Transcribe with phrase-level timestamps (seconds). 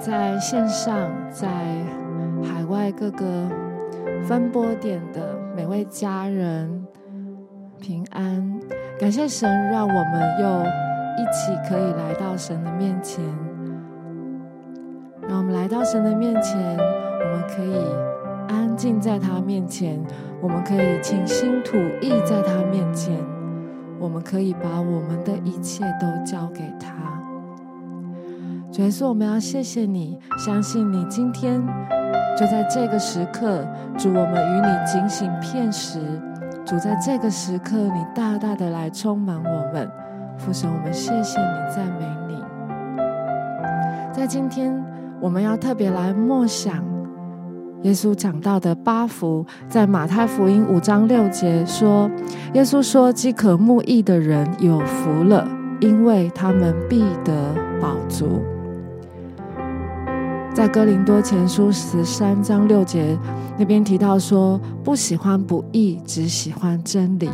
[0.00, 1.46] 在线上、在
[2.42, 3.46] 海外各个
[4.24, 6.86] 分播点的每位家人
[7.78, 8.58] 平安，
[8.98, 10.62] 感谢神，让我们又
[11.18, 13.22] 一起可以来到神的面前。
[15.28, 17.84] 让我们来到神的面前，我们可以
[18.48, 20.02] 安静在他面前，
[20.40, 23.14] 我们可以倾心吐意在他面前，
[23.98, 27.09] 我们可以把我们的一切都交给他。
[28.72, 31.60] 主耶稣，我们要谢谢你，相信你今天
[32.38, 33.66] 就在这个时刻，
[33.98, 35.98] 主，我们与你警醒片时，
[36.64, 39.90] 主在这个时刻，你大大的来充满我们，
[40.38, 42.40] 父神，我们谢谢你，赞美你。
[44.12, 44.80] 在今天，
[45.20, 46.84] 我们要特别来默想
[47.82, 52.08] 耶稣讲到的八福，在马太福音五章六节说，
[52.54, 55.44] 耶稣说：“饥渴慕义的人有福了，
[55.80, 57.34] 因为他们必得
[57.82, 58.40] 饱足。”
[60.52, 63.18] 在哥林多前书十三章六节
[63.56, 67.30] 那边提到说，不喜欢不义，只喜欢真理。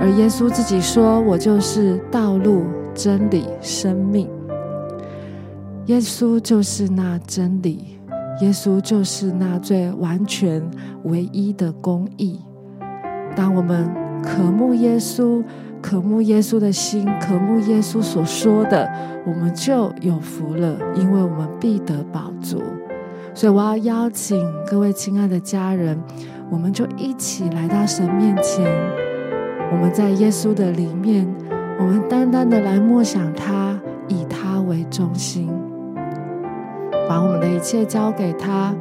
[0.00, 4.28] 而耶稣自己说：“我就是道路、真理、生命。”
[5.86, 7.98] 耶稣就是那真理，
[8.40, 10.62] 耶稣就是那最完全、
[11.04, 12.40] 唯一的公义。
[13.36, 13.88] 当我们
[14.22, 15.42] 渴慕耶稣。
[15.88, 18.90] 渴慕耶稣的心，渴慕耶稣所说的，
[19.24, 22.60] 我们就有福了，因为我们必得饱足。
[23.32, 25.96] 所以我要邀请各位亲爱的家人，
[26.50, 28.66] 我们就一起来到神面前。
[29.70, 31.24] 我们在耶稣的里面，
[31.78, 33.78] 我们单单的来默想他，
[34.08, 35.48] 以他为中心，
[37.08, 38.74] 把我们的一切交给他，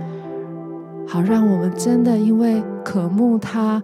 [1.07, 3.83] 好让我们真的因为渴慕他。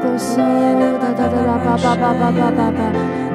[0.00, 0.40] 哒哒哒咕嗖，
[0.98, 2.80] 哒哒哒啦叭叭叭叭叭叭叭，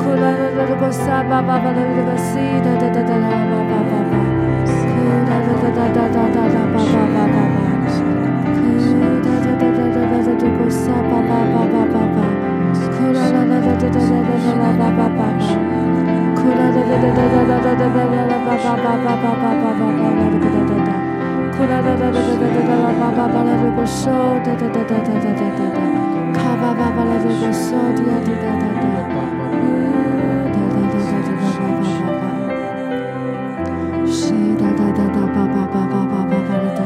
[0.02, 4.14] 哭啦啦啦咕沙叭叭叭啦啦个西，哒哒哒哒啦叭叭叭叭，
[4.66, 4.98] 哭
[5.30, 7.62] 哒哒哒哒哒哒哒啦叭叭叭叭叭，
[8.50, 8.66] 哭
[9.22, 12.18] 哒哒哒哒哒哒哒咕沙叭叭叭叭叭叭，
[12.98, 15.54] 哭啦啦啦哒哒哒哒哒啦叭叭叭叭，
[16.34, 20.90] 哭啦啦啦哒哒哒哒哒哒啦叭叭叭叭叭叭叭叭叭啦这个哒哒哒，
[21.54, 24.10] 哭啦啦啦哒哒哒哒啦叭叭叭啦这个手，
[24.42, 25.95] 哒哒哒哒哒哒哒哒哒。
[26.66, 29.46] 哒哒哒哒哒哒哒哒哒，
[34.08, 36.86] 西哒哒哒哒巴巴巴巴巴巴巴拉哒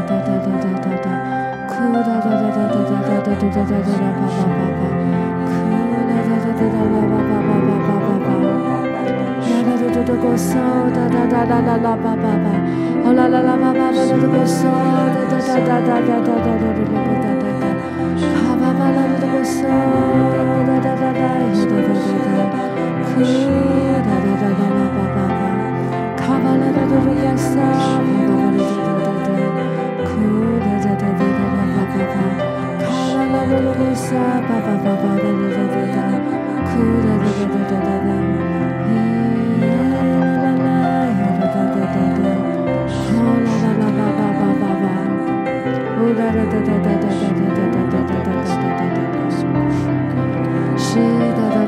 [46.32, 47.39] da da da da da.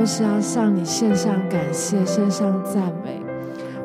[0.00, 3.20] 就是要向你献上感谢，献上赞美。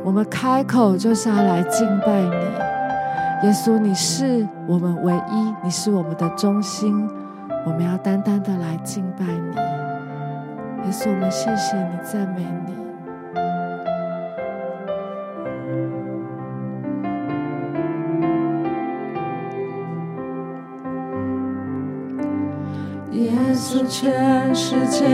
[0.02, 7.06] 我们开口就是要来敬拜你，耶稣，你是我们唯一，你是我们的中心。
[7.66, 9.56] 我们要单单的来敬拜你，
[10.86, 12.65] 耶稣，我们谢谢你，赞美你。
[24.02, 25.06] 全世界。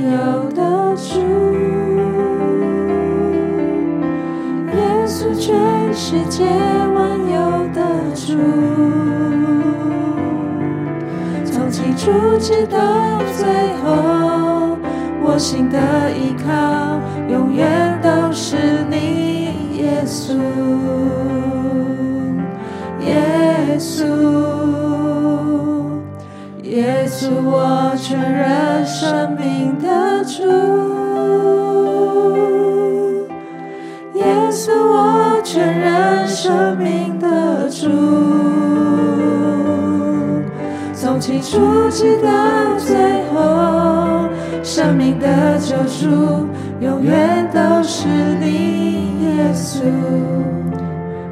[0.00, 0.62] 有的
[0.96, 1.18] 主，
[4.72, 6.44] 耶稣全世界
[6.94, 7.36] 万有
[7.74, 7.80] 的
[8.14, 8.26] 主，
[11.44, 12.78] 从起初直到
[13.36, 13.46] 最
[13.82, 14.78] 后，
[15.22, 15.78] 我心的
[16.12, 17.00] 依靠
[17.30, 18.56] 永远都是
[18.88, 20.38] 你，耶稣，
[23.04, 24.37] 耶稣。
[27.20, 30.44] 是，我全人生命的主。
[34.14, 37.88] 耶稣，我全人生命的主。
[40.94, 42.28] 从起初直到
[42.78, 42.96] 最
[43.34, 44.28] 后，
[44.62, 46.46] 生命的救赎
[46.78, 48.06] 永远都是
[48.40, 49.82] 你，耶稣。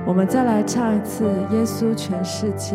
[0.05, 1.23] 我们再来唱一次
[1.55, 2.75] 《耶稣全世界》。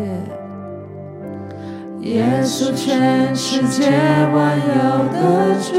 [2.02, 3.88] 耶稣，全世界
[4.34, 4.74] 万有
[5.12, 5.76] 的主，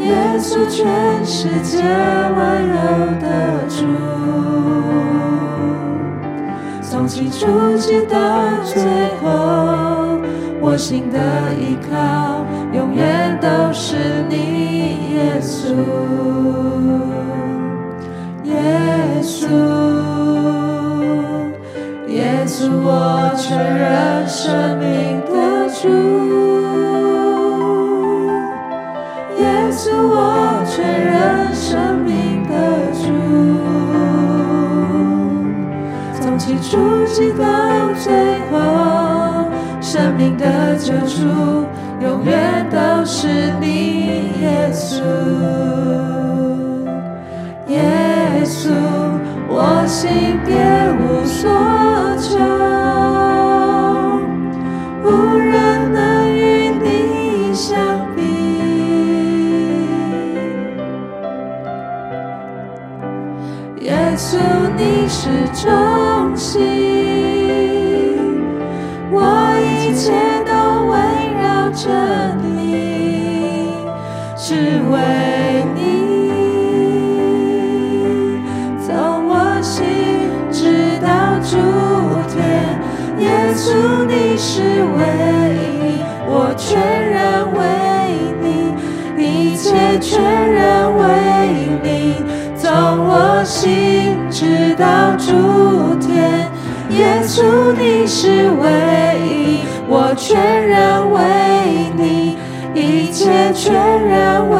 [0.00, 2.74] 耶稣，全世界万有
[3.20, 3.24] 的
[3.68, 3.86] 主，
[6.82, 7.46] 从起初
[7.78, 8.18] 直到
[8.64, 8.82] 最
[9.22, 10.18] 后，
[10.60, 11.18] 我心的
[11.54, 15.72] 依靠永远都是你，耶稣，
[18.42, 20.09] 耶稣。
[22.60, 25.88] 是，我确认生命的主。
[29.40, 32.52] 耶稣，我确认生命的
[32.92, 33.08] 主。
[36.20, 36.76] 从起初
[37.06, 37.48] 直到
[37.98, 38.12] 最
[38.52, 39.48] 后，
[39.80, 41.64] 生命的救主
[42.02, 42.76] 永远都
[43.06, 45.00] 是你，耶稣。
[47.68, 48.68] 耶稣，
[49.48, 50.52] 我心别
[51.00, 51.79] 无所。
[65.12, 65.28] 是
[65.60, 66.60] 中心，
[69.10, 69.18] 我
[69.60, 70.12] 一切
[70.46, 70.52] 都
[70.86, 70.94] 围
[71.34, 71.90] 绕着
[72.40, 73.72] 你，
[74.36, 74.94] 只为
[94.80, 96.50] 到诸天，
[96.88, 97.42] 耶稣
[97.78, 101.20] 你是唯一，我全然为
[101.94, 102.38] 你，
[102.74, 103.74] 一切全
[104.08, 104.58] 然为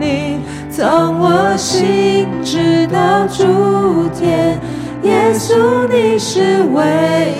[0.00, 0.40] 你。
[0.70, 4.58] 从我心直到诸天，
[5.02, 6.82] 耶稣你是唯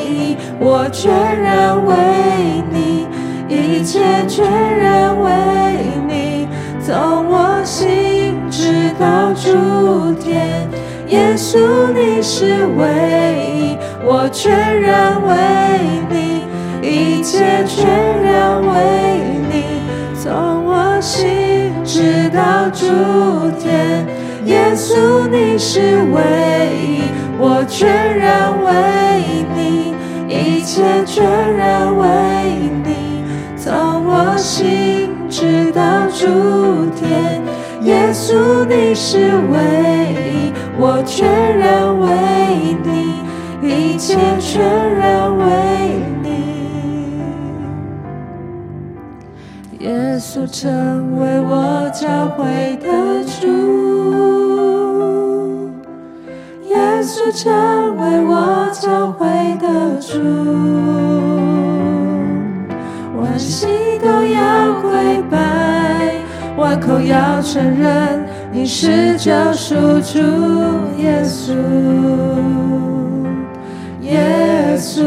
[0.06, 1.94] 一，我全然为
[2.70, 3.08] 你，
[3.48, 4.44] 一切全
[4.78, 5.30] 然为
[11.14, 12.88] 耶稣，你是唯
[13.56, 15.36] 一，我全然为
[16.10, 16.42] 你，
[16.82, 17.86] 一切全
[18.20, 19.62] 然为你。
[20.20, 22.84] 从我心直到诸
[23.60, 24.04] 天，
[24.44, 26.20] 耶稣，你是唯
[26.82, 27.02] 一，
[27.38, 27.86] 我全
[28.18, 28.74] 然为
[29.54, 29.94] 你，
[30.26, 31.24] 一切全
[31.56, 32.06] 然为
[32.82, 33.22] 你。
[33.56, 36.26] 从我心直到诸
[36.96, 37.33] 天。
[37.84, 39.18] 耶稣你是
[39.52, 39.58] 唯
[40.14, 42.08] 一，我全然为
[42.82, 43.22] 你，
[43.68, 44.62] 一切全
[44.96, 45.44] 然为
[46.22, 46.28] 你。
[49.80, 52.88] 耶稣成为我教会的
[53.40, 53.46] 主。
[56.70, 57.52] 耶稣成
[57.98, 58.32] 为我
[58.72, 59.26] 教会
[59.60, 59.66] 的
[60.00, 60.18] 主，
[63.20, 63.66] 万膝
[64.02, 65.36] 都要跪拜，
[66.76, 70.18] 口要承认你是救赎主
[70.98, 71.52] 耶稣，
[74.00, 75.02] 耶稣，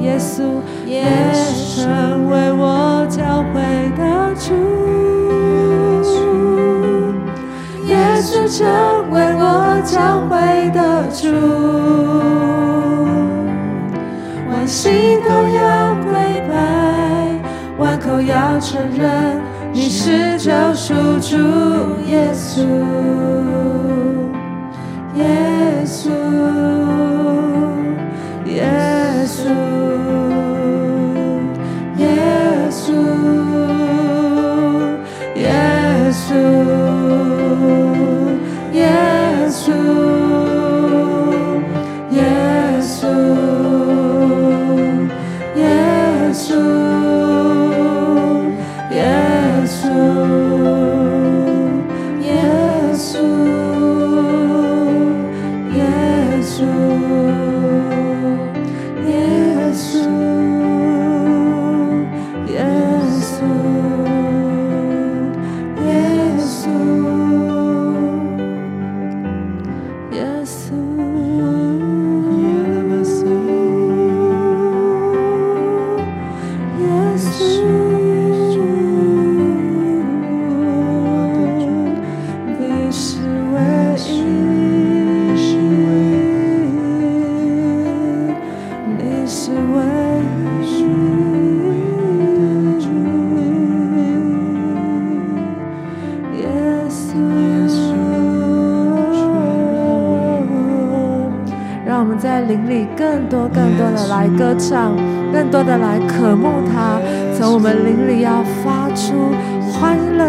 [0.00, 0.42] 耶稣，
[0.86, 3.60] 耶稣成为我教会
[3.96, 4.02] 的
[4.34, 4.54] 主。
[7.88, 8.66] 耶稣成
[9.10, 10.34] 为我教会
[10.70, 10.80] 的
[11.12, 11.28] 主，
[14.50, 16.12] 万心都要跪
[16.48, 16.54] 拜，
[17.78, 19.40] 万口要承认
[19.86, 21.36] 你是救赎主
[22.08, 22.66] 耶稣，
[25.14, 26.10] 耶稣，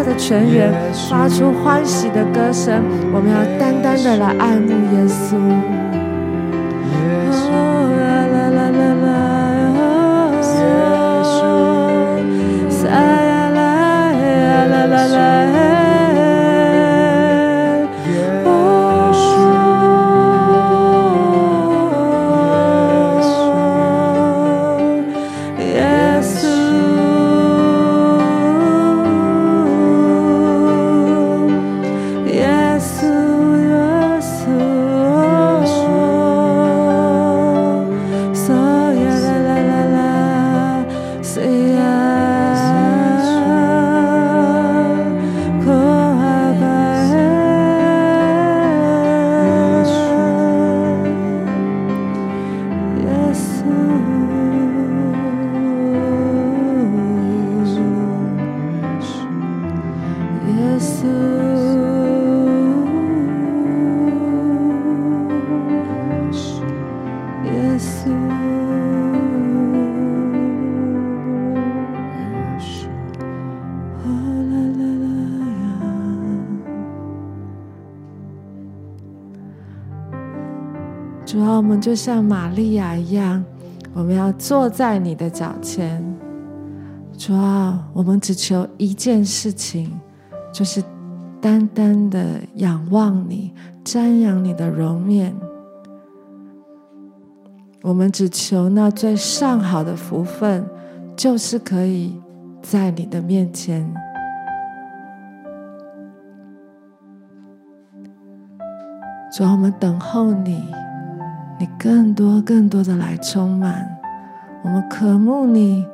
[0.08, 0.72] 的全员，
[1.10, 2.82] 发出欢喜的歌声。
[3.12, 5.87] 我们要单单的来爱慕耶稣。
[81.88, 83.42] 就像玛利亚一样，
[83.94, 86.04] 我们要坐在你的脚前。
[87.16, 89.98] 主啊，我们只求一件事情，
[90.52, 90.84] 就是
[91.40, 93.54] 单单的仰望你，
[93.86, 95.34] 瞻仰你的容面。
[97.80, 100.68] 我们只求那最上好的福分，
[101.16, 102.20] 就是可以
[102.60, 103.90] 在你的面前。
[109.32, 110.62] 主啊，我们等候你。
[111.60, 113.84] 你更多、更多的来充满，
[114.62, 115.84] 我们渴慕你，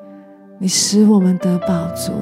[0.59, 2.13] 你使我们得宝足。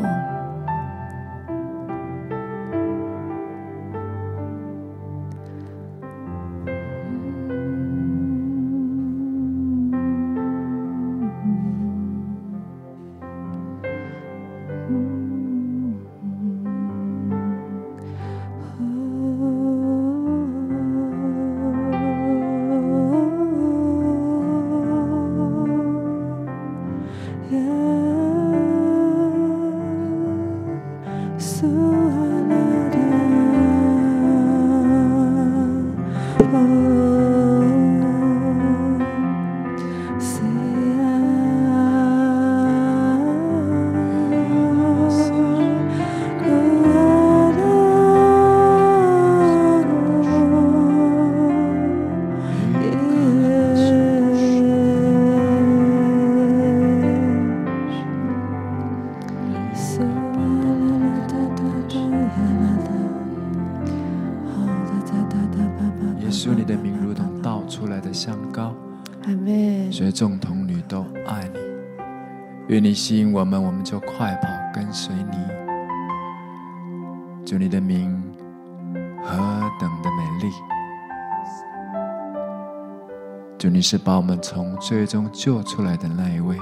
[83.82, 86.56] 是把我们从最终救出来的那一位。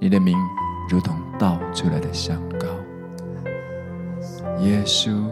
[0.00, 0.36] 你的名
[0.88, 2.66] 如同倒出来的香膏，
[4.60, 5.29] 耶稣，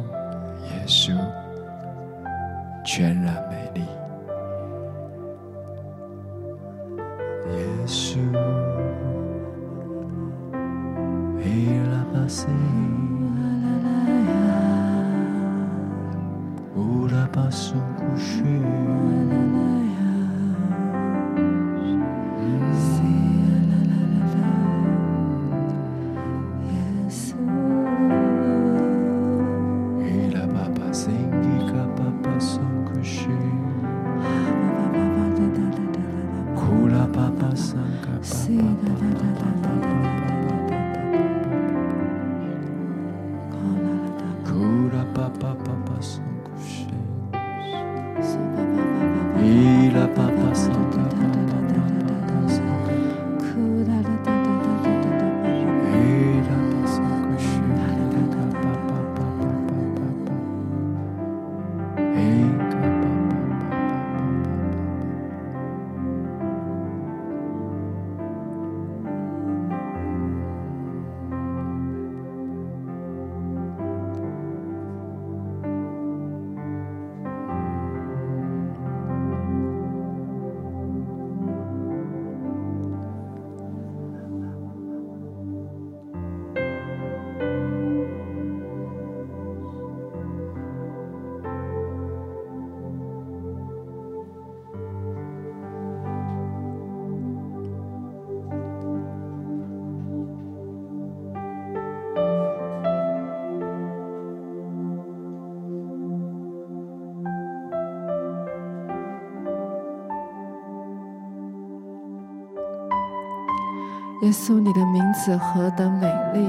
[114.29, 116.47] 耶稣，你的名字何等美丽！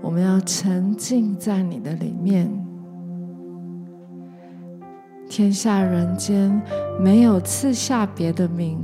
[0.00, 2.50] 我们要沉浸在你的里面。
[5.28, 6.62] 天下人间
[6.98, 8.82] 没有赐下别的名，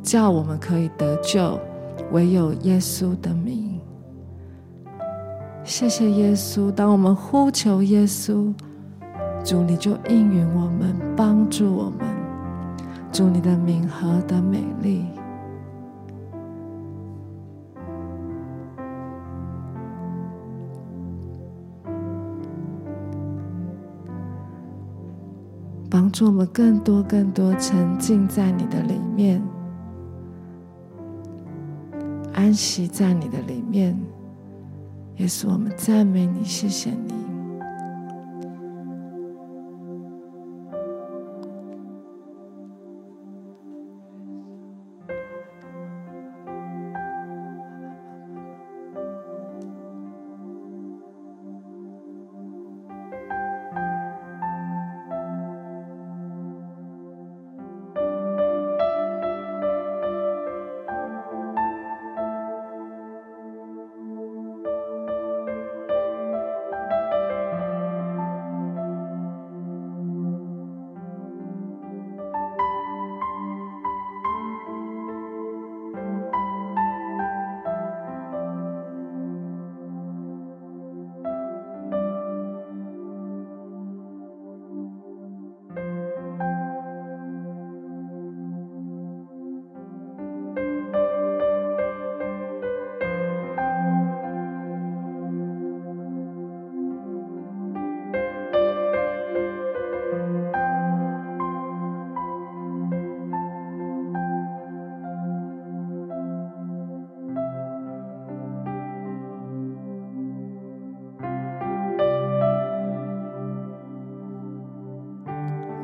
[0.00, 1.58] 叫我们可以得救，
[2.12, 3.80] 唯有耶稣的名。
[5.64, 8.54] 谢谢耶稣，当我们呼求耶稣，
[9.42, 12.06] 主你就应允我们，帮助我们。
[13.10, 15.04] 主你的名何等美丽！
[26.10, 29.40] 帮助我们更多、更多沉浸在你的里面，
[32.32, 33.96] 安息在你的里面。
[35.14, 37.29] 也是，我们赞美你，谢谢你。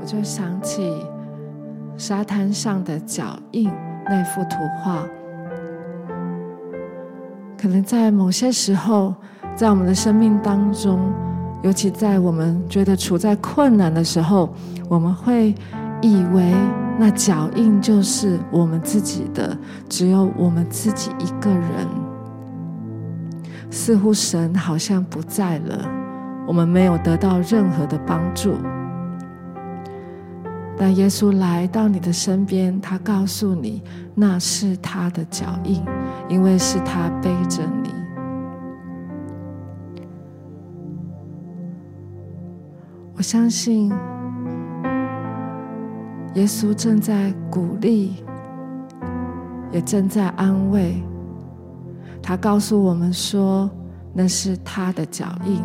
[0.07, 1.05] 就想起
[1.97, 3.69] 沙滩上的脚印
[4.09, 5.05] 那幅图画，
[7.59, 9.12] 可能在某些时候，
[9.57, 11.12] 在我们的生命当中，
[11.62, 14.55] 尤其在我们觉得处在困难的时候，
[14.88, 15.53] 我们会
[16.01, 16.55] 以为
[17.01, 21.88] 那脚印就是我们自己的，只有我们自己一个人，
[23.73, 25.85] 似乎神好像不在了，
[26.47, 28.55] 我们没有得到任何的帮助。
[30.79, 33.83] 但耶稣来到你的身边，他告诉你
[34.15, 35.83] 那是他的脚印，
[36.29, 37.91] 因为是他背着你。
[43.15, 43.91] 我相信
[46.35, 48.17] 耶稣正在鼓励，
[49.73, 51.03] 也正在安慰。
[52.23, 53.71] 他告诉我们说，
[54.12, 55.62] 那是他的脚印。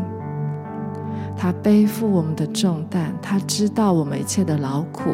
[1.41, 5.09] 他背负我们的重担，他知道我们一切的劳苦。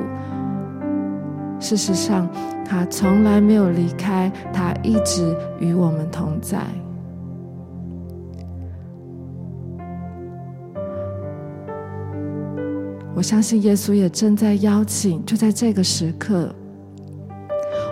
[1.57, 2.27] 事实上，
[2.65, 6.59] 他从来没有离开，他一直与我们同在。
[13.15, 16.53] 我相信耶稣也正在邀请，就在这个时刻，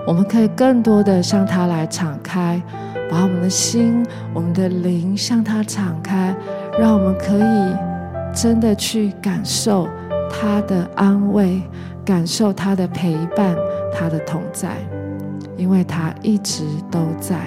[0.05, 2.61] 我们可以更多的向他来敞开，
[3.09, 6.35] 把我们的心、我们的灵向他敞开，
[6.77, 7.94] 让我们可以。
[8.35, 9.87] 真的去感受
[10.29, 11.61] 他的安慰，
[12.03, 13.55] 感受他的陪伴，
[13.97, 14.75] 他的同在，
[15.55, 17.39] 因为他一直都在。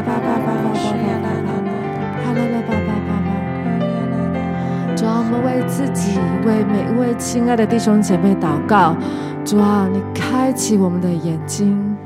[0.06, 1.70] 呀啦叭叭叭叭，是呀啦啦啦，
[2.24, 3.30] 好啦啦叭叭叭叭，
[3.78, 8.96] 哦呀啦啦，主啊，我们为自己，为每一位亲爱的弟兄姐妹祷告，
[9.44, 11.96] 主啊，你开启我们的眼睛，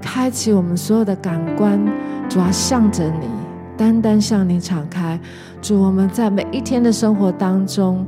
[0.00, 1.80] 开启我们所有的感官。
[2.28, 3.26] 主啊向着你，
[3.74, 5.18] 单单向你敞开。
[5.62, 8.06] 主，我们在每一天的生活当中，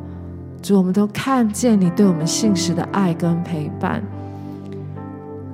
[0.61, 4.03] 主，我们都看见你对我们信实的爱跟陪伴。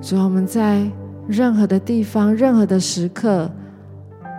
[0.01, 0.85] 主，我们在
[1.27, 3.49] 任何的地方、任何的时刻，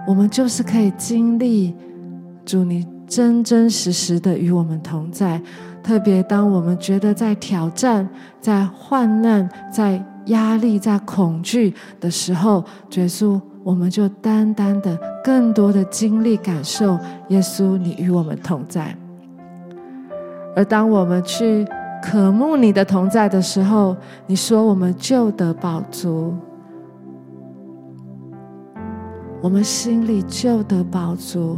[0.09, 1.77] 我们就是可以经历
[2.43, 5.39] 主你真真实实的与我们同在。
[5.83, 8.09] 特别当我们觉得在挑战、
[8.41, 13.39] 在患难、在压力、在恐惧的时候，耶稣。
[13.65, 18.97] 我们就单单的、更多的经历、感受耶稣，你与我们同在。
[20.57, 21.67] 而当我们去
[22.03, 23.95] 渴慕你的同在的时候，
[24.27, 26.35] 你说我们就得饱足，
[29.41, 31.57] 我们心里就得饱足，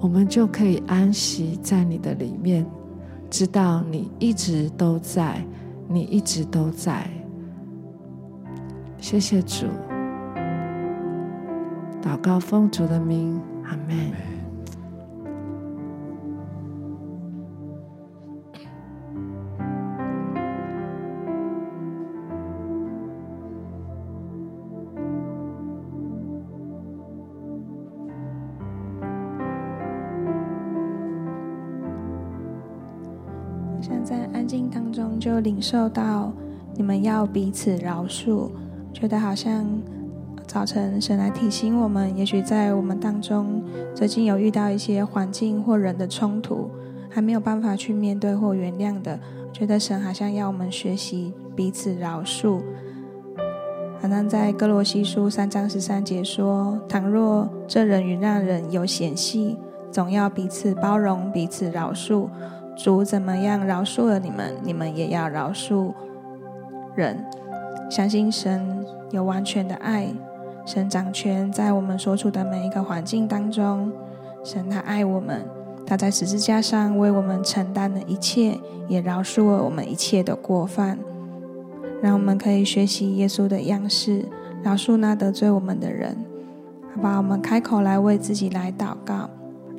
[0.00, 2.66] 我们就可以安息在你的里面，
[3.30, 5.44] 知道你一直都在，
[5.86, 7.08] 你一直都在。
[8.98, 9.66] 谢谢主。
[12.02, 14.37] 祷告奉主的名，阿门。
[35.28, 36.32] 就领受到
[36.74, 38.48] 你们要彼此饶恕，
[38.94, 39.66] 觉得好像。
[40.46, 43.62] 早晨，神来提醒我们，也许在我们当中，
[43.94, 46.70] 最近有遇到一些环境或人的冲突，
[47.10, 49.20] 还没有办法去面对或原谅的，
[49.52, 52.62] 觉得神好像要我们学习彼此饶恕。
[54.00, 59.58] 好像在哥罗西书三章十三节说：“倘若这人与那人有嫌隙，
[59.92, 62.26] 总要彼此包容，彼此饶恕。
[62.78, 65.92] 主怎么样饶恕了你们，你们也要饶恕
[66.94, 67.24] 人。
[67.90, 70.06] 相信神有完全的爱，
[70.64, 73.90] 神掌权在我们所处的每一个环境当中。
[74.44, 75.44] 神他爱我们，
[75.84, 80.96] 他在十字架上为我们承担了一切，也饶恕了我们一切的过犯。”
[82.00, 84.24] 让我们可以学习耶稣的样式，
[84.62, 86.16] 饶恕那得罪我们的人，
[86.94, 87.16] 好吧？
[87.16, 89.28] 我们开口来为自己来祷告，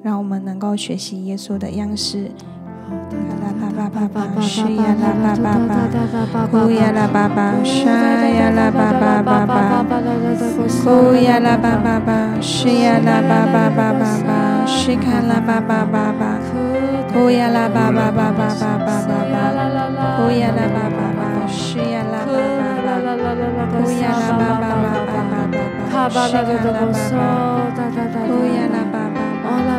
[0.03, 2.29] 让我们能够学习耶稣的样式。
[2.89, 5.71] 啦啦啦啦啦，是呀啦啦啦啦，
[6.51, 7.85] 呼呀啦啦啦，沙
[8.27, 9.85] 呀啦啦啦啦，
[10.83, 11.69] 呼呀啦啦
[12.05, 12.09] 啦，
[12.41, 14.01] 是呀啦啦啦啦，
[14.65, 16.23] 是看啦啦啦啦，
[17.13, 18.41] 呼呀啦啦啦啦啦，
[20.17, 21.21] 呼呀啦啦啦。
[21.47, 24.81] 是呀啦啦啦啦啦啦啦，呼呀啦啦啦啦
[28.73, 28.88] 啦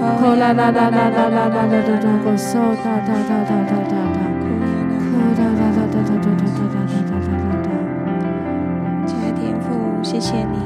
[0.00, 4.24] 呼啦啦啦啦啦啦啦啦啦啦，呼嗦哒哒哒哒哒哒哒，
[5.12, 7.68] 呼哒哒哒哒哒哒哒哒哒哒哒哒哒。
[9.06, 9.68] 亲爱的天父，
[10.02, 10.56] 谢谢你，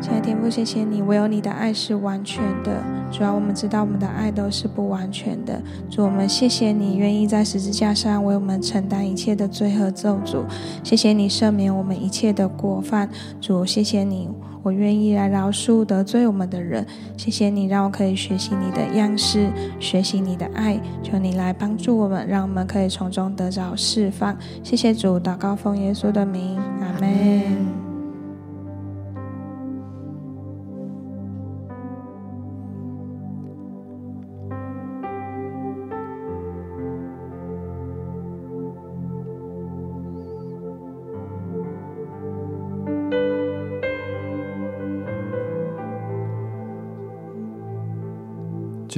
[0.00, 2.82] 亲爱的天父，谢谢你，唯有你的爱是完全的。
[3.12, 5.62] 主要我们知道我们的爱都是不完全的。
[5.88, 10.44] 主，我们谢谢你愿意在十字架上为我们承担一切的罪和咒诅。
[10.82, 13.08] 谢谢你赦免我们一切的过犯。
[13.40, 14.28] 主，谢谢你，
[14.68, 16.86] 我愿意来饶恕得罪我们的人。
[17.16, 19.50] 谢谢你让我可以学习你的样式，
[19.80, 20.78] 学习你的爱。
[21.02, 24.36] 求你来帮助我们，让我们可以从中得着释放。
[24.62, 27.87] 谢谢主，祷告奉耶稣的名，阿门。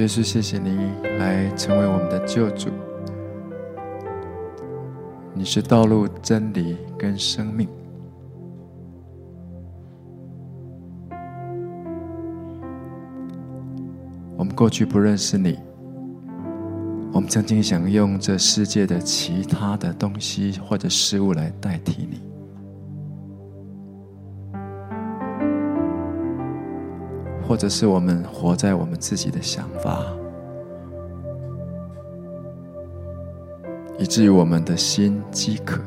[0.01, 0.71] 耶稣，谢谢你
[1.19, 2.71] 来成为我们的救主。
[5.35, 7.69] 你是道路、真理跟生命。
[14.39, 15.59] 我们过去不认识你，
[17.13, 22.30] 我们曾经想用这世界的其他的东西或者事物来代替你。
[27.51, 30.07] 或者是我们活在我们自己的想法，
[33.99, 35.81] 以至于我们的心饥渴，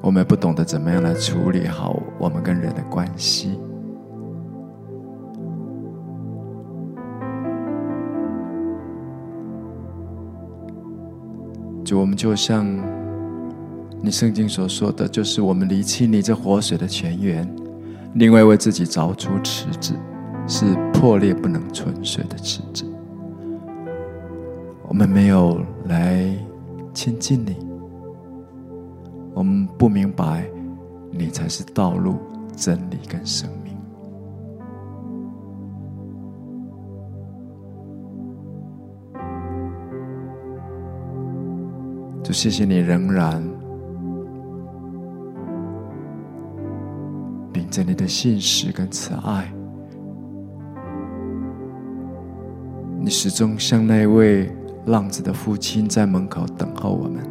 [0.00, 3.58] 我们不懂得怎么样来处理好我们跟人的关系。
[11.84, 12.64] 就我们就像
[14.00, 17.61] 你圣经所说的，就是我们离弃你这活水的泉源。
[18.14, 19.94] 另外为自己凿出池子，
[20.46, 22.84] 是破裂不能存水的池子。
[24.86, 26.22] 我们没有来
[26.92, 27.56] 亲近你，
[29.32, 30.44] 我们不明白
[31.10, 32.18] 你才是道路、
[32.54, 33.72] 真理跟生命。
[42.22, 43.61] 就谢谢你仍然。
[47.72, 49.50] 在你的信实跟慈爱，
[53.00, 57.24] 你始终像那位浪子的父亲，在门口等候我们。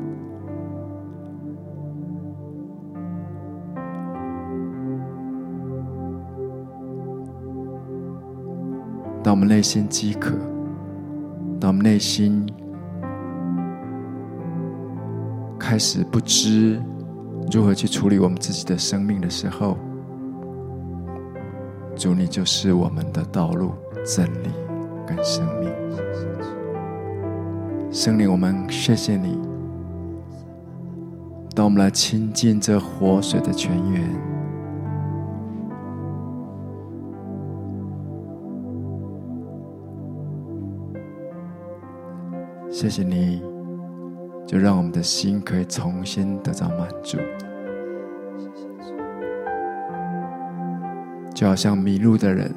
[9.24, 10.36] 当我们内心饥渴，
[11.60, 12.52] 当我们内心
[15.60, 16.82] 开始不知
[17.52, 19.78] 如何去处理我们自己的生命的时候，
[22.02, 24.50] 主，你就是我们的道路、真理
[25.06, 25.70] 跟生命。
[27.92, 29.38] 圣灵，我们谢谢你，
[31.54, 34.04] 当我们来亲近这活水的泉源，
[42.72, 43.44] 谢谢你，
[44.48, 47.20] 就让我们的心可以重新得到满足，
[51.42, 52.54] 就好像迷路的人，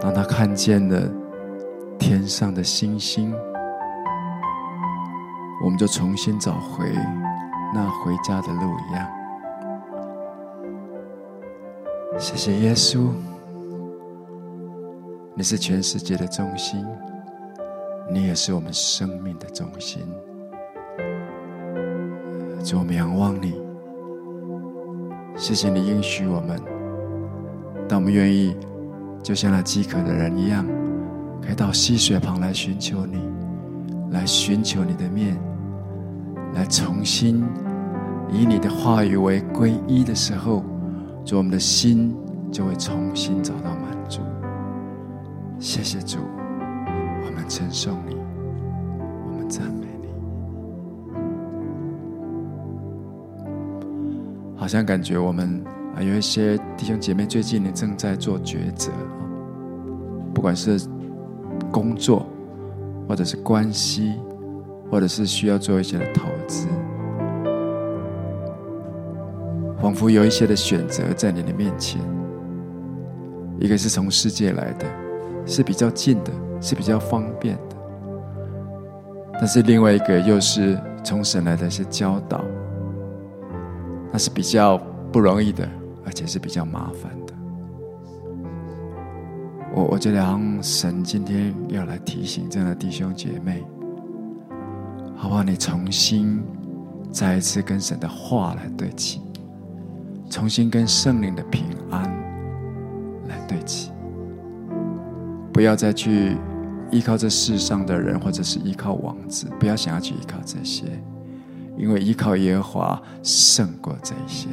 [0.00, 1.08] 当他看见了
[2.00, 3.32] 天上的星星。
[5.62, 6.92] 我们就重新找回
[7.72, 9.08] 那回家的路一样。
[12.18, 13.10] 谢谢耶稣，
[15.36, 16.84] 你是全世界的中心，
[18.10, 20.02] 你也是我们生命的中心。
[22.64, 23.62] 主，我们仰望你，
[25.36, 26.60] 谢谢你应许我们，
[27.88, 28.56] 当我们愿意，
[29.22, 30.66] 就像那饥渴的人一样，
[31.40, 33.18] 可以到溪水旁来寻求你。
[34.12, 35.36] 来寻求你的面，
[36.54, 37.44] 来重新
[38.30, 40.62] 以你的话语为皈依的时候，
[41.24, 42.14] 主，我们的心
[42.50, 44.20] 就会重新找到满足。
[45.58, 46.18] 谢谢主，
[47.26, 48.16] 我们称颂你，
[49.26, 50.08] 我们赞美你。
[54.56, 55.62] 好像感觉我们
[55.96, 58.92] 啊，有一些弟兄姐妹最近呢正在做抉择，
[60.32, 60.80] 不管是
[61.72, 62.26] 工作。
[63.08, 64.14] 或者是关系，
[64.90, 66.66] 或者是需要做一些的投资，
[69.80, 72.00] 仿佛有一些的选择在你的面前。
[73.60, 74.84] 一个是从世界来的，
[75.46, 77.76] 是比较近的，是比较方便的；
[79.34, 82.44] 但是另外一个又是从神来的一些教导，
[84.10, 84.76] 那是比较
[85.12, 85.64] 不容易的，
[86.06, 87.34] 而且是比较麻烦的。
[89.74, 93.62] 我我觉得，神今天要来提醒这样的弟兄姐妹，
[95.14, 95.42] 好不好？
[95.42, 96.42] 你重新
[97.12, 99.20] 再一次跟神的话来对齐，
[100.30, 102.02] 重新跟圣灵的平安
[103.28, 103.90] 来对齐，
[105.52, 106.38] 不要再去
[106.90, 110.84] 依靠这世上的人，或者是依靠王子，不要想要去依靠这些，
[111.76, 114.48] 因为依靠耶和华胜过这些，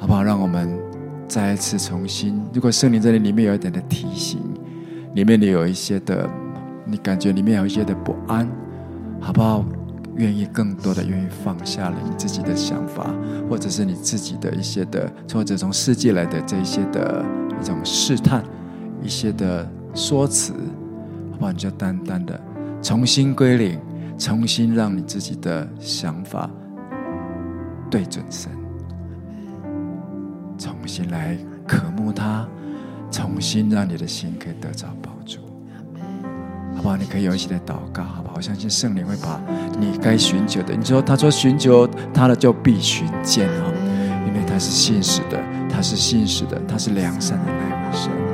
[0.00, 0.22] 好不好？
[0.24, 0.76] 让我们。
[1.28, 4.40] 再一次重新，如果圣灵这里里面有一点的提醒，
[5.14, 6.28] 里面你有一些的，
[6.84, 8.50] 你感觉里面有一些的不安，
[9.20, 9.64] 好不好？
[10.16, 13.14] 愿意更多的愿意放下了你自己的想法，
[13.48, 17.24] 或者是你自己的一些的，或者从世界来的这一些的
[17.60, 18.42] 一种试探，
[19.00, 20.52] 一些的说辞，
[21.30, 21.52] 好不好？
[21.52, 22.40] 你就单单的
[22.82, 23.78] 重新归零，
[24.18, 26.50] 重新让你自己的想法
[27.88, 28.50] 对准神。
[30.60, 32.46] 重新来渴慕他，
[33.10, 35.38] 重新让你的心可以得着帮助，
[36.76, 36.98] 好不好？
[36.98, 38.34] 你可以有一些的祷告，好不好？
[38.36, 39.40] 我相信圣灵会把
[39.78, 43.72] 你该寻求的，你说他说寻求他的就必寻见啊，
[44.26, 48.29] 因为他是信实的，他是信实的，他是良善的那位神。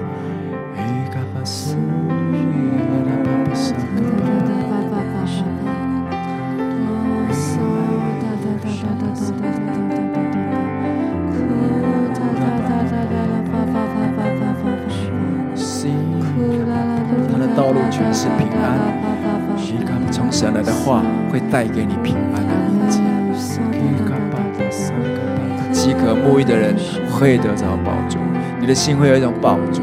[27.26, 28.18] 会得着饱足，
[28.60, 29.82] 你的心会有一种饱足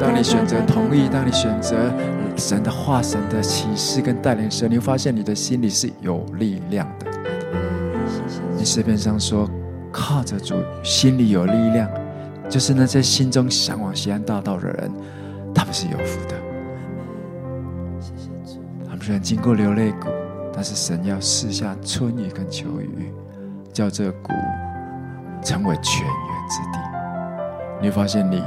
[0.00, 1.92] 当你选择同意，当你选择
[2.36, 7.06] 神的话、神的启示跟带领时，你会发现你的心里是有力量的。
[8.56, 9.50] 你诗篇上说，
[9.90, 11.90] 靠着主，心里有力量，
[12.48, 14.90] 就是那些心中向往西安大道的人，
[15.52, 16.36] 他们是有福的。
[18.88, 20.08] 他们虽然经过流泪谷，
[20.54, 23.12] 但是神要赐下春雨跟秋雨，
[23.72, 24.32] 叫这谷
[25.42, 26.78] 成为泉源之地。
[27.80, 28.40] 你会发现你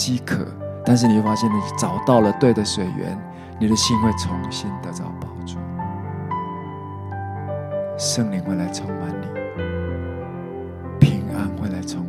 [0.00, 0.46] 饥渴，
[0.82, 3.22] 但是你会发现你找到了对的水源，
[3.58, 5.58] 你的心会重新得到保住，
[7.98, 9.26] 圣灵会来充满你，
[10.98, 12.02] 平安会来充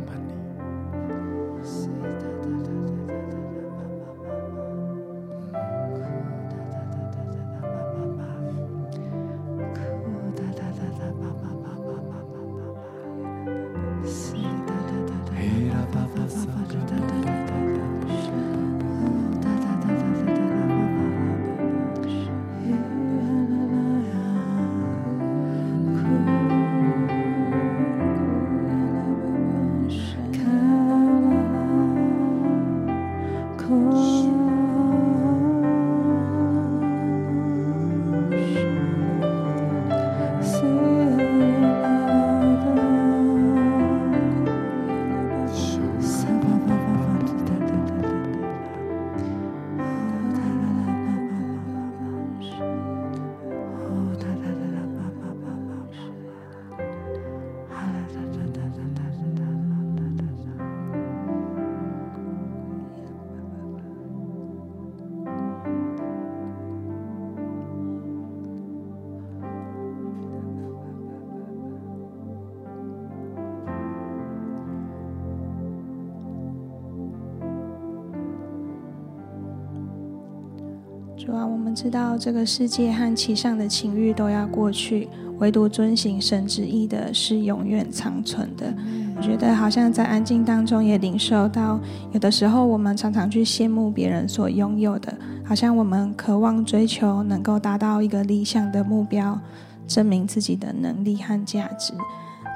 [81.24, 85.08] 主啊，我们知道这个世界和其上的情欲都要过去，
[85.38, 88.74] 唯独遵行神旨意的是永远长存的。
[89.16, 91.78] 我觉得好像在安静当中也领受到，
[92.10, 99.38] 有的时候我们常常去羡慕别人所拥有的，好像我们渴望追求能够达到一个理想的目标，
[99.86, 101.92] 证明自己的能力和价值。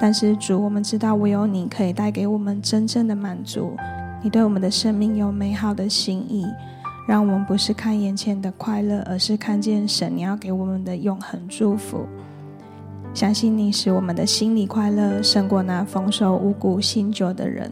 [0.01, 3.77] 但是主，我们知道唯有你可以带给我们真正的满足，
[4.25, 6.45] 你对我们的生命有美好的心意。
[7.07, 12.05] 让我们不是看眼前的快乐，而是看见神你要给我们的永恒祝福。
[13.15, 17.71] 相信你使我们的心里快乐，胜过那丰收五谷新酒的人。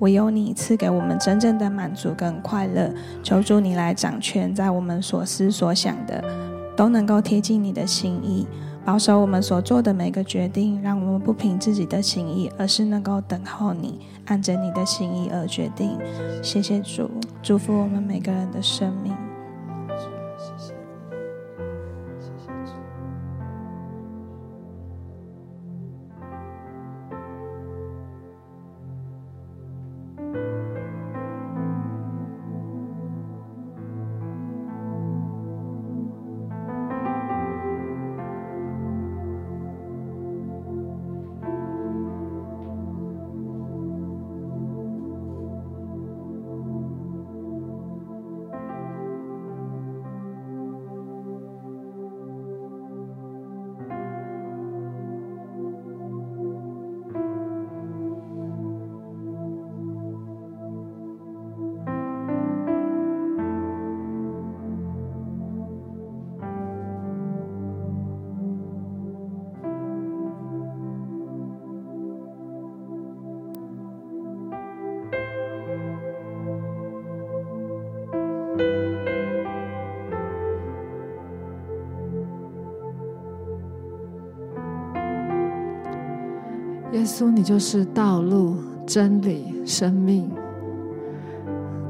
[0.00, 2.92] 唯有你赐给我们真正的满足跟快乐。
[3.22, 6.22] 求主你来掌权，在我们所思所想的，
[6.76, 8.46] 都能够贴近你的心意。
[8.86, 15.98] 保守我们所做的每个决定，让我们不凭自己的心意，而是能够等候你，按着你的心意而决定。
[16.40, 17.10] 谢谢主，
[17.42, 19.25] 祝福我们每个人的生命。
[87.06, 90.28] 稣，你就是道路、真理、生命。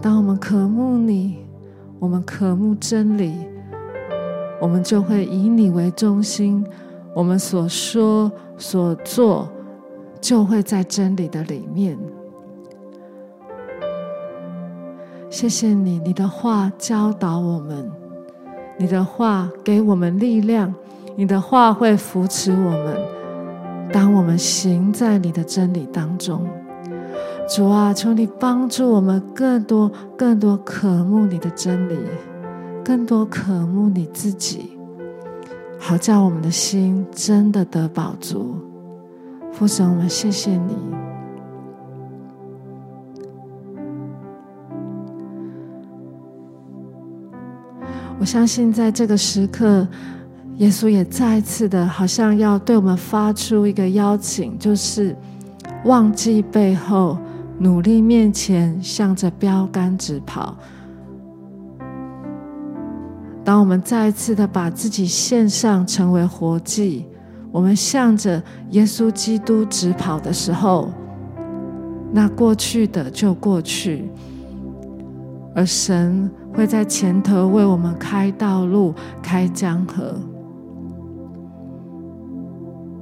[0.01, 1.39] 当我们渴慕你，
[1.99, 3.35] 我们渴慕真理，
[4.61, 6.65] 我们就会以你为中心，
[7.15, 9.49] 我们所说所做
[10.21, 11.99] 就会在真理的里面。
[15.29, 17.91] 谢谢你，你的话教导我们，
[18.79, 20.73] 你的话给我们力量，
[21.17, 23.26] 你的话会扶持我们。
[23.93, 26.47] 当我们行在你的真理当中，
[27.49, 31.97] 主啊，求你帮助我们更多、更多渴慕你的真理，
[32.85, 34.77] 更多渴慕你自己，
[35.79, 38.57] 好叫我们的心真的得饱足。
[39.53, 40.77] 父神，我们谢谢你。
[48.19, 49.87] 我相信在这个时刻。
[50.59, 55.15] 耶稣也再一次的，好像要对我们发出一个邀请，就是
[55.85, 57.19] 忘记背后，
[57.59, 60.57] 努力面前，向着标杆直跑。
[63.45, 67.07] 当我们再一次的把自己献上，成为活祭，
[67.53, 70.91] 我们向着耶稣基督直跑的时候，
[72.11, 74.11] 那过去的就过去，
[75.55, 80.15] 而神会在前头为我们开道路、开江河。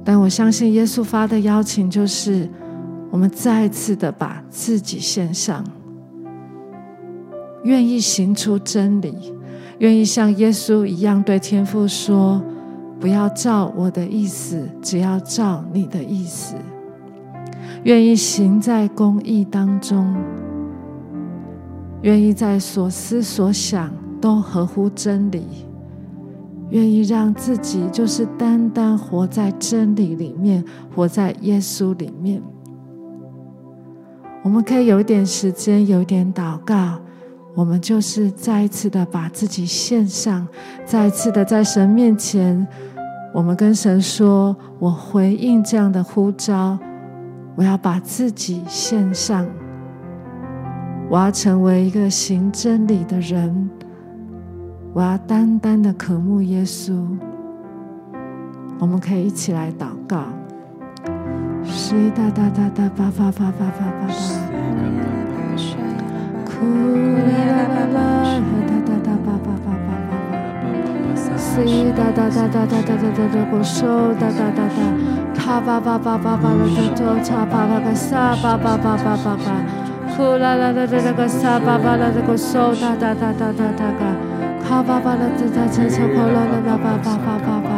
[0.05, 2.47] 但我相信耶稣发的邀请就是，
[3.09, 5.65] 我们再次的把自己献上，
[7.63, 9.33] 愿意行出真理，
[9.79, 12.39] 愿意像耶稣一样对天父说
[13.01, 16.55] ：“不要照我的意思，只要照你的意思。”
[17.83, 20.15] 愿意行在公义当中，
[22.03, 23.91] 愿意在所思所想
[24.21, 25.65] 都合乎真理。
[26.69, 30.63] 愿意让自己就是单单活在真理里面，
[30.95, 32.41] 活在耶稣里面。
[34.43, 36.99] 我们可以有一点时间，有一点祷告，
[37.55, 40.47] 我们就是再一次的把自己献上，
[40.85, 42.67] 再一次的在神面前，
[43.33, 46.77] 我们跟神说：“我回应这样的呼召，
[47.55, 49.47] 我要把自己献上，
[51.09, 53.69] 我要成为一个行真理的人。”
[54.95, 56.93] 我要单单的渴慕耶稣，
[58.79, 60.23] 我们可以一起来祷告。
[61.65, 64.07] 是哒哒哒哒吧吧吧吧吧吧吧。
[66.45, 66.63] 哭
[67.27, 68.39] 啦啦啦啦，
[68.69, 71.19] 哒哒哒吧吧吧吧吧吧。
[71.35, 74.79] 是哒哒哒哒哒哒哒哒哒，我手哒哒哒哒，
[75.35, 79.59] 卡吧吧吧吧吧了，哒哒嚓吧吧个沙吧吧吧吧吧吧。
[80.15, 84.34] 哭啦啦啦啦啦个沙吧吧了，这个手哒哒哒哒哒哒个。
[84.67, 87.69] 哈巴巴啦哒哒哒哒，啦啦啦巴巴巴巴巴，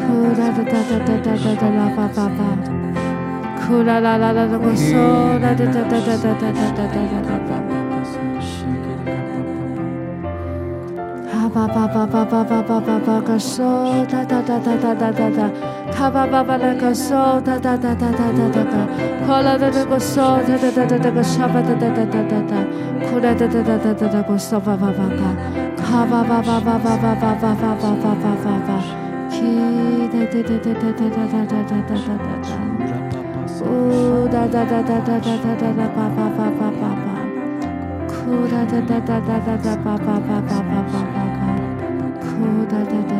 [0.00, 2.40] 库啦哒哒哒哒哒哒哒啦巴巴巴，
[3.60, 4.96] 库啦啦啦啦的个手，
[5.38, 7.52] 哒哒哒哒哒哒哒哒哒哒哒哒哒。
[11.30, 13.62] 哈巴巴巴巴巴巴巴巴巴个手，
[14.10, 15.50] 哒哒哒哒哒哒哒哒，
[15.96, 18.86] 哈巴巴巴那个手，哒哒哒哒哒哒哒哒，
[19.24, 22.52] 哭啦的那个手，哒哒哒哒哒个手，巴哒哒哒哒哒哒，
[23.08, 25.24] 哭啦哒哒哒哒哒哒个手，巴巴巴巴。
[25.82, 28.76] 哈巴巴巴巴巴巴巴巴巴巴巴巴巴巴，
[29.30, 29.40] 起
[30.12, 32.52] 哒哒哒哒哒哒哒哒哒哒哒哒哒，
[33.64, 37.08] 呜哒哒哒哒哒哒哒哒哒巴巴巴巴巴巴，
[38.04, 41.24] 哭哒哒哒哒哒哒哒巴巴巴巴巴巴巴，
[42.20, 42.28] 哭
[42.68, 43.15] 哒哒哒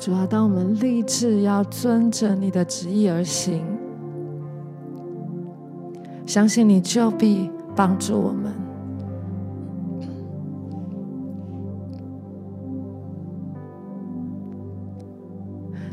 [0.00, 3.62] 主要当我们立志要遵着你的旨意而行，
[6.24, 8.50] 相信你就必帮助我们，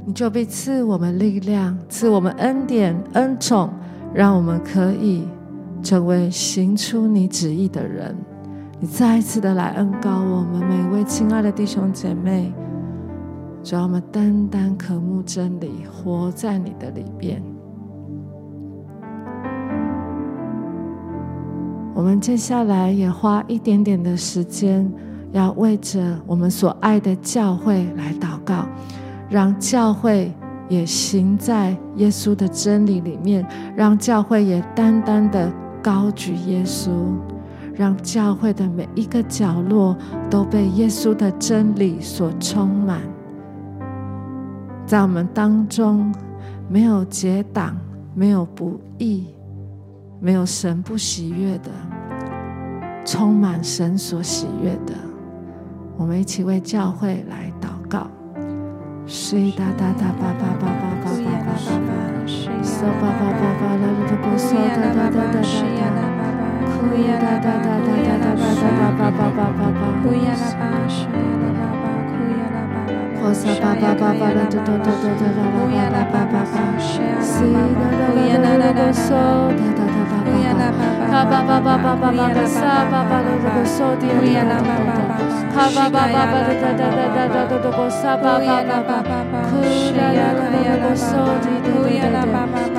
[0.06, 3.70] 你就必赐我们力量，赐我们恩典、恩宠，
[4.14, 5.28] 让我们可以
[5.84, 8.16] 成为行出你旨意的人。
[8.80, 12.54] 你再一次的来恩膏我们每位亲爱的弟兄姐妹。
[13.68, 17.44] 只要我们单单渴慕真理，活在你的里边。
[21.94, 24.90] 我们接下来也花一点点的时间，
[25.34, 28.66] 要为着我们所爱的教会来祷告，
[29.30, 30.34] 让教会
[30.70, 33.46] 也行在耶稣的真理里面，
[33.76, 35.52] 让教会也单单的
[35.84, 36.90] 高举耶稣，
[37.76, 39.94] 让教会的每一个角落
[40.30, 43.02] 都被耶稣的真理所充满。
[44.88, 46.16] 在我们当中，
[46.70, 47.76] 没有结党，
[48.16, 49.28] 没有不义，
[50.22, 51.70] 没有神不喜悦的，
[53.06, 54.94] 充满神所喜悦的。
[55.98, 58.08] 我们一起为教会来祷告。
[59.06, 61.92] 西哒哒哒巴巴巴巴巴巴巴巴，
[62.64, 64.08] 嗦巴巴巴巴啦啦啦
[64.38, 66.00] 嗦哒哒哒哒哒哒，
[66.72, 69.84] 库呀哒哒哒哒哒哒哒哒巴巴巴巴巴，
[73.28, 76.48] 巴巴，库萨巴巴巴巴啦嘟嘟嘟嘟嘟啦啦啦啦巴巴巴，
[76.80, 77.04] 西
[77.52, 77.84] 啦啦
[78.16, 79.12] 啦啦啦啦嗦
[79.52, 80.56] 哒哒哒哒巴
[81.12, 82.56] 巴，巴巴巴巴巴巴巴萨
[82.90, 84.96] 巴巴啦啦啦嗦滴呀啦巴巴。
[85.54, 88.48] 哈巴巴巴巴哒哒哒哒哒哒哒哒沙巴巴
[88.88, 89.12] 巴巴，
[89.44, 89.60] 库
[89.98, 90.00] 啦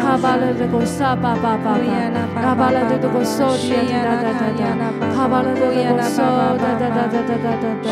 [0.09, 4.73] 啦啦啦啦嗦滴滴滴滴，哈巴啦啦啦沙巴巴巴巴，哈巴啦啦啦嗦滴滴哒哒哒哒，
[5.15, 6.25] 哈巴啦啦啦嗦
[6.57, 7.87] 哒哒哒哒哒哒哒，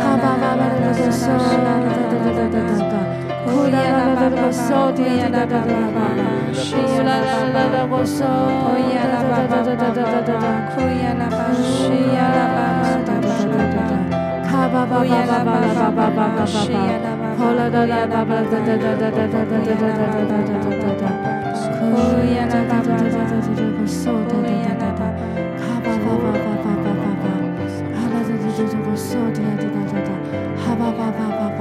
[0.00, 2.58] 哈巴巴巴啦啦嗦哒哒哒哒哒
[2.90, 2.94] 哒，
[3.44, 6.00] 库啦啦啦啦嗦滴滴哒哒哒哒，
[6.52, 8.24] 西啦啦啦啦嗦
[9.44, 10.44] 哒哒哒哒哒哒哒，
[10.74, 11.22] 库呀啦
[30.56, 31.59] 哈巴巴巴巴巴。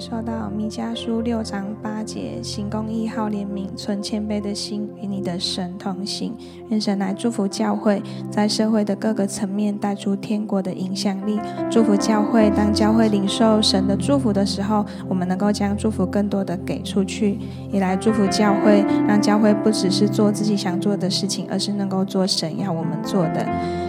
[0.00, 6.32] 受到弥迦书六章八节：行公义、好怜悯、存谦卑的心，与你的神同行。
[6.68, 11.40] 愿神来祝福教会，在社会的各个层面带出天国的影响力。
[11.68, 17.36] 祝福教会，当教会领受神的祝福的时候，我们能够将祝福更多的给出去，
[17.72, 23.44] 也来祝福教会，让教会不只是做自己想做的事情，而是能够做神要我们做的。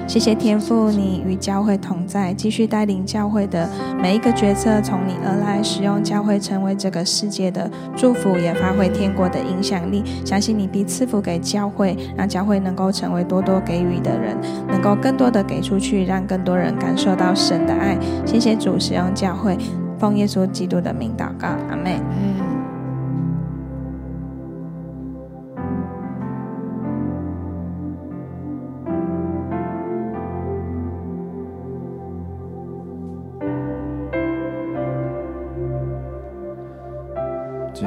[0.07, 3.69] 谢谢天父，你与教会同在，继续带领教会的
[4.01, 4.81] 每一个决策。
[4.81, 10.03] 从你而来，使用教会成为这个世界的祝福，也发挥天国的影响力。
[10.25, 14.37] 相信你必赐福给教会，让教会能够成为多多给予的人，
[14.67, 17.97] 能够更多的给出去，让更多人感受到神的爱。
[18.25, 19.57] 谢谢主，使用教会，
[19.97, 21.99] 奉耶稣基督的名祷告，阿妹。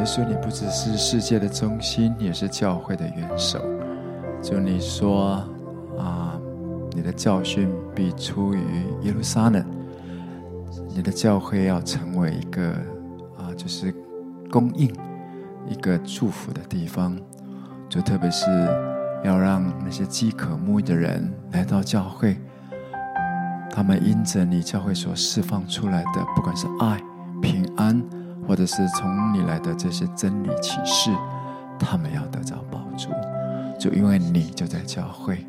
[0.03, 3.61] 耶稣，你不只是世界的中心，也是教会的元首。
[4.43, 5.45] 就你说
[5.97, 6.37] 啊，
[6.91, 8.61] 你的教训必出于
[9.03, 9.65] 耶路撒冷，
[10.89, 12.73] 你的教会要成为一个
[13.39, 13.95] 啊，就是
[14.51, 14.93] 供应
[15.69, 17.17] 一个祝福的地方。
[17.89, 18.47] 就特别是
[19.23, 22.37] 要让那些饥渴慕义的人来到教会，
[23.71, 27.01] 他们因着你教会所释放出来的，不管是爱、
[27.41, 28.03] 平安。
[28.47, 31.11] 或者是从你来的这些真理启示，
[31.79, 33.09] 他们要得着饱足，
[33.79, 35.47] 就因为你就在教会，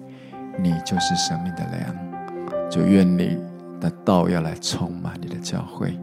[0.57, 3.37] 你就是生命的粮，就愿你
[3.79, 5.97] 的道要来充满你的教会，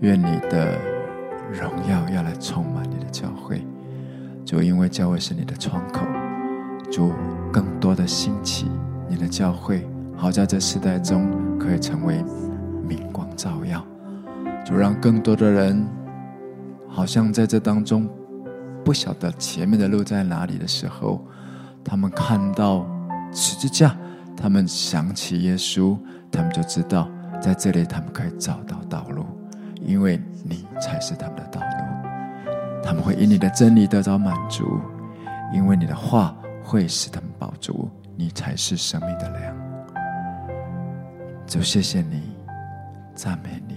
[0.00, 0.78] 愿你的
[1.52, 3.64] 荣耀要来充满你的教会，
[4.44, 6.00] 就因为教会是你的窗口，
[6.90, 7.10] 就
[7.52, 8.70] 更多的兴起
[9.08, 12.24] 你的教会，好在这时代中可以成为
[12.88, 13.84] 明光照耀，
[14.64, 15.84] 就让更多的人。
[16.94, 18.06] 好像在这当中，
[18.84, 21.26] 不晓得前面的路在哪里的时候，
[21.82, 22.86] 他们看到
[23.32, 23.96] 十字架，
[24.36, 25.96] 他们想起耶稣，
[26.30, 27.08] 他们就知道
[27.40, 29.24] 在这里他们可以找到道路，
[29.80, 31.66] 因为你才是他们的道路。
[32.84, 34.78] 他们会因你的真理得到满足，
[35.54, 39.56] 因为你的话会使他们饱足，你才是生命的粮。
[41.46, 42.34] 就谢谢你，
[43.14, 43.76] 赞美你，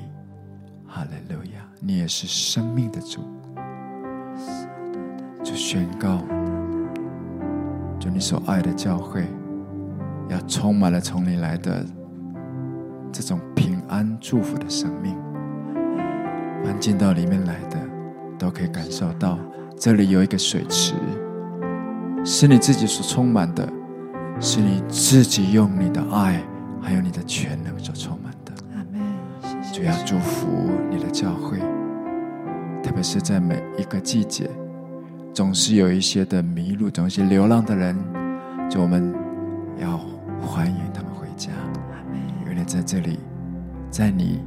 [0.86, 1.55] 哈利路亚。
[1.88, 3.22] 你也是生命的主，
[5.44, 6.18] 就宣告，
[8.00, 9.24] 就你所爱的教会，
[10.28, 11.86] 要充满了从你来的
[13.12, 15.16] 这种平安祝福的生命。
[16.64, 17.78] 凡进到里面来的，
[18.40, 19.38] 都可以感受到
[19.78, 20.96] 这里有一个水池，
[22.24, 23.72] 是你自己所充满的，
[24.40, 26.42] 是你自己用你的爱
[26.82, 28.52] 还有你的全能所充满的。
[28.74, 29.00] 阿门。
[29.72, 30.48] 主要祝福
[30.90, 31.60] 你的教会，
[32.86, 34.48] 特别是在每一个季节，
[35.34, 37.98] 总是有一些的迷路，总是流浪的人，
[38.70, 39.12] 就我们
[39.80, 39.98] 要
[40.40, 41.50] 欢迎他们回家。
[42.48, 43.18] 因为在这里，
[43.90, 44.40] 在你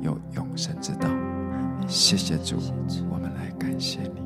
[0.00, 1.06] 有永生之道。
[1.86, 2.56] 谢谢主，
[3.10, 4.22] 我们来感谢你。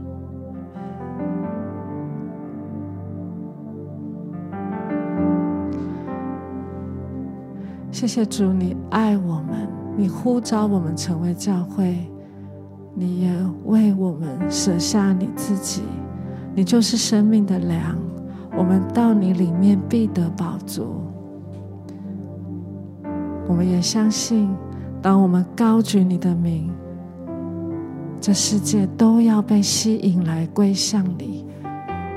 [7.91, 12.09] 谢谢主，你爱我们，你呼召我们成为教会，
[12.99, 13.31] 你也
[13.67, 15.83] 为我们舍下你自己，
[16.55, 17.95] 你就是生命的粮。
[18.57, 21.03] 我们到你里面必得饱足。
[23.47, 24.49] 我们也相信，
[25.03, 26.71] 当我们高举你的名。
[28.19, 31.45] 这世界都要被吸引来归向你，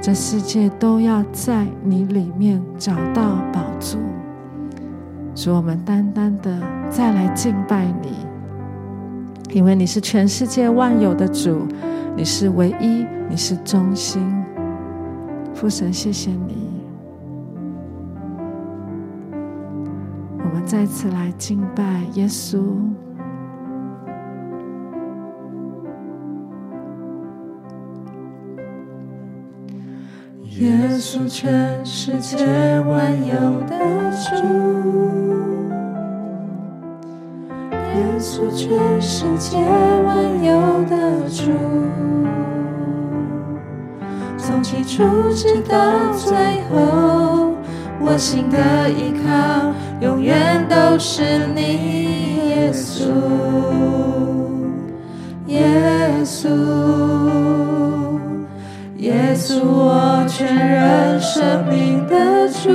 [0.02, 3.98] 这世界都要在你里面找到宝珠。
[5.36, 6.58] 主我们单单的
[6.90, 8.14] 再来敬拜你，
[9.52, 11.68] 因为你是全世界万有的主，
[12.16, 14.22] 你是唯一，你是中心。
[15.54, 16.84] 父神，谢谢你，
[20.38, 22.60] 我们再次来敬拜耶稣。
[30.60, 32.46] 耶稣，全世界
[32.82, 34.36] 万有的主；
[37.96, 40.50] 耶稣，全世界万有
[40.90, 41.52] 的主。
[44.38, 45.78] 从起初直到
[46.16, 46.36] 最
[46.70, 47.54] 后，
[48.02, 53.06] 我心的依靠永远都是你，耶稣，
[55.48, 55.66] 耶
[56.26, 56.50] 稣。
[58.98, 62.70] 耶稣，我全人生命的主。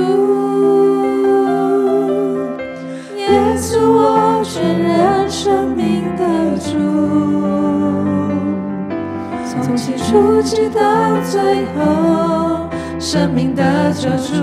[3.15, 4.24] 耶稣，我
[4.55, 6.71] 全然生命的主。
[9.43, 10.81] 从起初直到
[11.29, 14.33] 最后，生命的救主，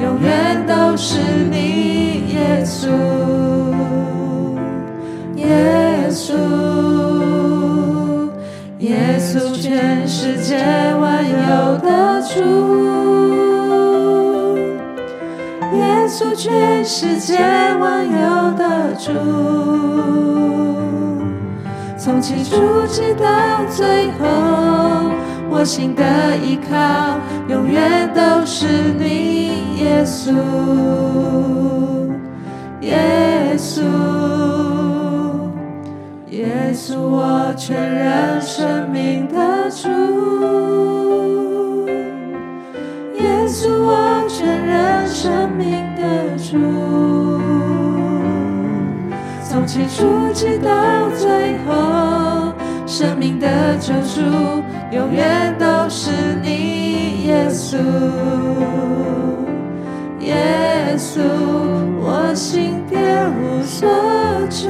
[0.00, 2.88] 永远都是你，耶稣，
[5.36, 6.34] 耶稣。
[8.80, 10.56] 耶稣，全世界
[11.00, 12.42] 万有的主；
[16.06, 19.12] 稣，全世界万有的主。
[21.98, 24.26] 从起初直到最后，
[25.50, 26.02] 我心的
[26.36, 28.66] 依靠永远都是
[28.98, 30.32] 你，耶稣，
[32.80, 33.82] 耶稣。
[36.30, 39.88] 耶稣，我全人生命的主；
[43.14, 45.85] 耶稣，我全人生命
[46.36, 46.56] 主。
[49.42, 52.52] 从起初直到最后，
[52.86, 54.20] 生命的救主，
[54.90, 56.10] 永远都是
[56.42, 57.76] 你，耶稣，
[60.20, 61.20] 耶稣，
[62.00, 62.98] 我心别
[63.40, 63.88] 无所
[64.50, 64.68] 求。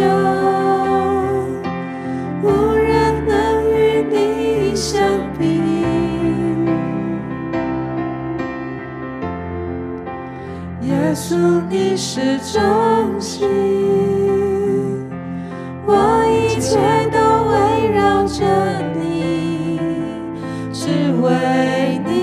[10.83, 11.37] 耶稣，
[11.71, 13.49] 你是中心，
[15.87, 16.77] 我一切
[17.11, 17.19] 都
[17.51, 18.45] 围绕着
[18.95, 19.81] 你，
[20.73, 22.15] 只为你。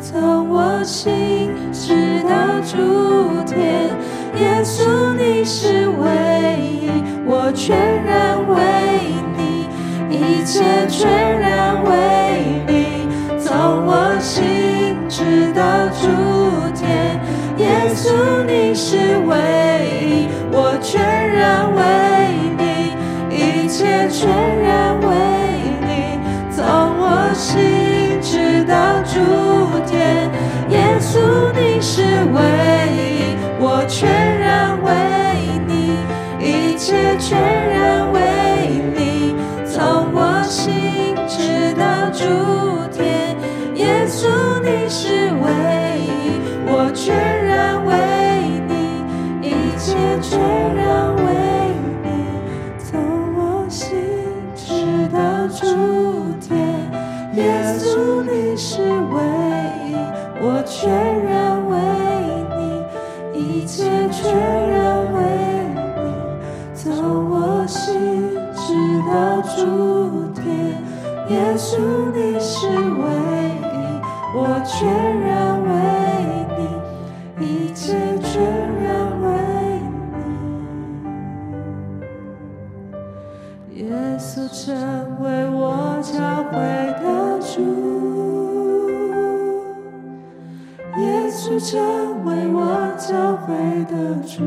[0.00, 2.76] 从我心直到诸
[3.46, 3.88] 天，
[4.40, 6.90] 耶稣，你是唯一，
[7.24, 8.54] 我全然为
[9.38, 9.68] 你，
[10.10, 11.90] 一切全然为
[12.66, 13.06] 你。
[13.38, 14.42] 从我心
[15.14, 15.62] 直到
[16.02, 16.08] 诸。
[17.56, 18.10] 耶稣，
[18.44, 18.96] 你是
[19.28, 19.36] 唯
[20.02, 21.00] 一，我全
[21.30, 21.80] 然为
[22.58, 22.90] 你，
[23.30, 25.06] 一切全然为
[25.86, 26.18] 你，
[26.50, 26.64] 从
[26.98, 29.14] 我心直到诸
[29.86, 30.28] 天。
[30.70, 31.20] 耶稣，
[31.54, 32.02] 你是
[32.34, 32.42] 唯
[32.90, 34.10] 一，我全
[34.40, 34.90] 然为
[35.68, 35.94] 你，
[36.40, 37.38] 一切全
[37.70, 37.83] 然
[50.64, 51.22] 全然为
[52.02, 52.08] 你，
[52.78, 52.98] 从
[53.36, 53.86] 我心
[54.56, 55.60] 直到主
[56.40, 56.56] 天，
[57.34, 59.20] 耶稣你是唯
[59.84, 59.94] 一，
[60.40, 60.90] 我全
[61.26, 61.76] 然为
[63.34, 64.34] 你，一切全
[64.70, 65.20] 然为
[65.76, 66.02] 你，
[66.72, 68.72] 从我心直
[69.06, 70.48] 到主天，
[71.28, 71.76] 耶稣
[72.14, 73.04] 你是唯
[73.60, 73.76] 一，
[74.34, 74.88] 我全
[75.20, 75.23] 然。
[91.64, 91.80] 成
[92.26, 92.60] 为我
[92.98, 93.54] 教会
[93.86, 94.44] 的主，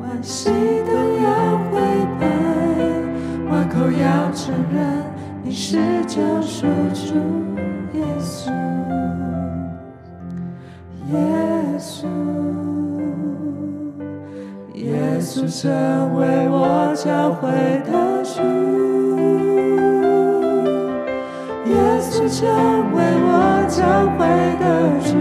[0.00, 0.48] 万膝
[0.86, 0.92] 都
[1.22, 1.28] 要
[1.70, 1.78] 跪
[2.18, 2.26] 拜。
[3.68, 5.04] 口要承认
[5.44, 7.14] 你是救赎主
[7.92, 8.50] 耶稣，
[11.12, 11.18] 耶
[11.78, 12.06] 稣，
[14.74, 15.70] 耶稣成
[16.16, 17.50] 为我教会
[17.84, 18.40] 的主，
[21.70, 22.48] 耶稣成
[22.94, 23.84] 为我教
[24.16, 24.24] 会
[24.58, 24.64] 的
[25.04, 25.12] 主，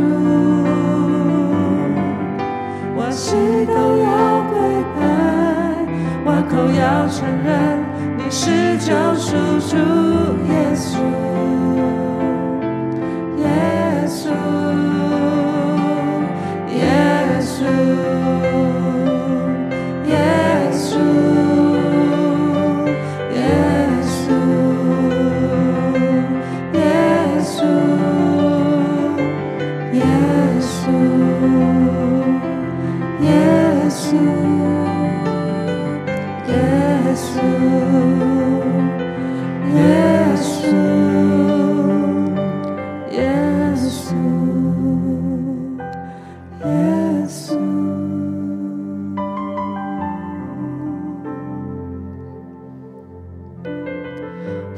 [2.95, 3.35] 万膝
[3.65, 4.07] 都要
[4.49, 4.57] 归
[4.95, 4.99] 拜，
[6.23, 7.47] 我口要承认。
[8.17, 9.35] 你是救赎
[9.67, 9.75] 主
[10.47, 10.95] 耶稣，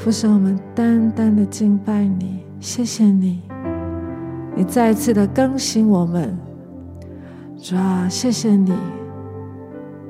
[0.10, 3.43] 父神，我们单单的敬拜你，谢谢你，
[4.55, 6.36] 你再次的更新我们，
[7.62, 8.74] 主啊，谢谢你，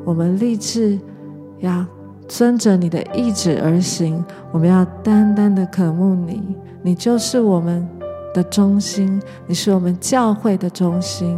[0.06, 0.98] 我们立志
[1.60, 1.86] 要
[2.30, 4.24] 遵着你的意志而行，
[4.54, 7.86] 我们要单单的渴慕你，你就是我们
[8.34, 11.38] 的中心，你是我们教会的中心。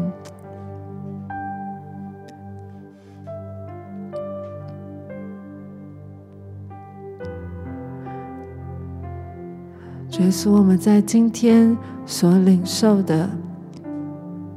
[10.22, 13.28] 耶稣，我们在今天所领受的、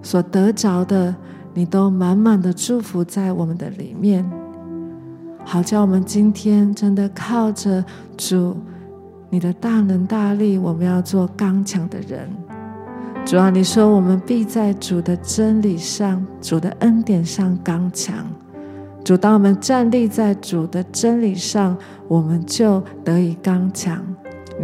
[0.02, 1.14] 所得着的，
[1.54, 4.30] 你都满满的祝福在我们的里面，
[5.42, 7.82] 好叫我们今天真的靠着
[8.14, 8.54] 主
[9.30, 12.28] 你的大能大力，我们要做刚强的人。
[13.24, 18.14] 主啊，你说我们必在主的真理上、主的恩典上刚强。
[19.02, 21.74] 主，当我们站立在主的真理上，
[22.06, 24.04] 我们就得以刚强。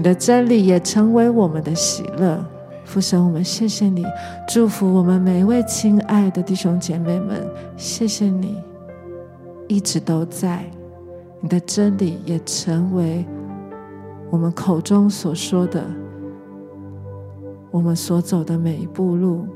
[0.00, 2.42] 你的真理也成为我们的喜乐，
[2.86, 4.02] 父神，我们谢谢你，
[4.48, 7.46] 祝福我们每一位亲爱的弟兄姐妹们，
[7.76, 8.56] 谢谢你
[9.68, 10.64] 一直都在，
[11.42, 13.26] 你的真理也成为
[14.30, 15.84] 我们口中所说的，
[17.70, 19.46] 我们所走的每一步路，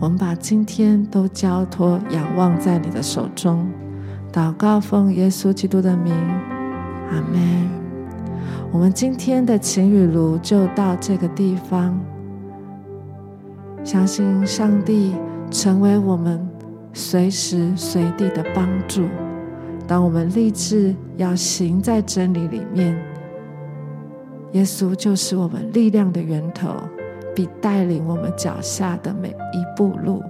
[0.00, 3.68] 我们把今天都交托仰望在你的手中，
[4.32, 6.14] 祷告奉耶稣基督的名，
[7.10, 7.85] 阿门。
[8.72, 11.98] 我们今天的晴雨炉就到这个地方，
[13.84, 15.14] 相信上帝
[15.50, 16.46] 成为我们
[16.92, 19.06] 随时随地的帮助。
[19.86, 22.96] 当我们立志要行在真理里面，
[24.52, 26.70] 耶稣就是我们力量的源头，
[27.34, 30.22] 必带领我们脚下的每一步路。